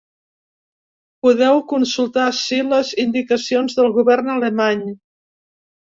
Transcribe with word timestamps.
Podeu 1.27 1.61
consultar 1.75 2.25
ací 2.31 2.59
les 2.71 2.95
indicacions 3.07 3.79
del 3.81 3.93
govern 3.99 4.37
alemany. 4.37 4.83